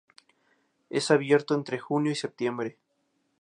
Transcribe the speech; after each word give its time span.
Es 0.89 1.11
abierto 1.11 1.53
entre 1.53 1.77
junio 1.77 2.11
y 2.11 2.15
septiembre. 2.15 2.79